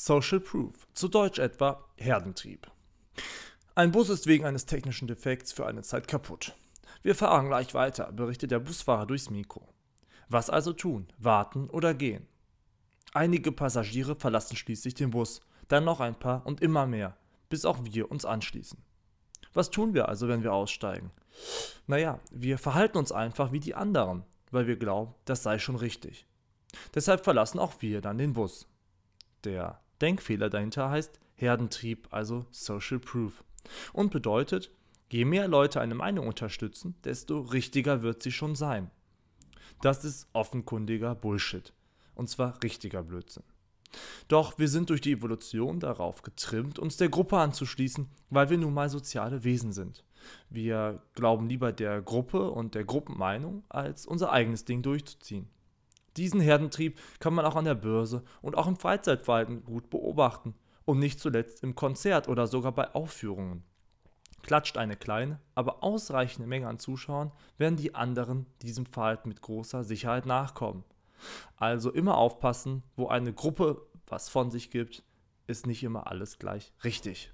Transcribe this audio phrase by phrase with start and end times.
[0.00, 2.70] Social Proof, zu Deutsch etwa Herdentrieb.
[3.74, 6.54] Ein Bus ist wegen eines technischen Defekts für eine Zeit kaputt.
[7.02, 9.66] Wir fahren gleich weiter, berichtet der Busfahrer durchs Mikro.
[10.28, 11.08] Was also tun?
[11.18, 12.28] Warten oder gehen?
[13.12, 17.16] Einige Passagiere verlassen schließlich den Bus, dann noch ein paar und immer mehr,
[17.48, 18.78] bis auch wir uns anschließen.
[19.52, 21.10] Was tun wir also, wenn wir aussteigen?
[21.88, 24.22] Naja, wir verhalten uns einfach wie die anderen,
[24.52, 26.24] weil wir glauben, das sei schon richtig.
[26.94, 28.68] Deshalb verlassen auch wir dann den Bus.
[29.42, 33.44] Der Denkfehler dahinter heißt Herdentrieb, also Social Proof.
[33.92, 34.70] Und bedeutet,
[35.10, 38.90] je mehr Leute eine Meinung unterstützen, desto richtiger wird sie schon sein.
[39.82, 41.72] Das ist offenkundiger Bullshit.
[42.14, 43.44] Und zwar richtiger Blödsinn.
[44.26, 48.74] Doch wir sind durch die Evolution darauf getrimmt, uns der Gruppe anzuschließen, weil wir nun
[48.74, 50.04] mal soziale Wesen sind.
[50.50, 55.48] Wir glauben lieber der Gruppe und der Gruppenmeinung, als unser eigenes Ding durchzuziehen.
[56.16, 60.98] Diesen Herdentrieb kann man auch an der Börse und auch im Freizeitverhalten gut beobachten und
[60.98, 63.62] nicht zuletzt im Konzert oder sogar bei Aufführungen.
[64.42, 69.84] Klatscht eine kleine, aber ausreichende Menge an Zuschauern, werden die anderen diesem Verhalten mit großer
[69.84, 70.84] Sicherheit nachkommen.
[71.56, 75.02] Also immer aufpassen, wo eine Gruppe was von sich gibt,
[75.46, 77.32] ist nicht immer alles gleich richtig.